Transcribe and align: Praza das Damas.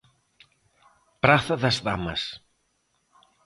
Praza 1.23 1.55
das 1.63 1.77
Damas. 1.87 2.21